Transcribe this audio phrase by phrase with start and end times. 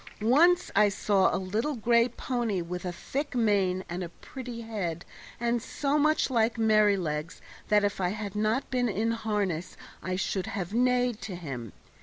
[0.23, 5.05] Once I saw a little gray pony with a thick mane and a pretty head,
[5.39, 10.47] and so much like Merrylegs that if I had not been in harness I should
[10.47, 11.73] have neighed to him.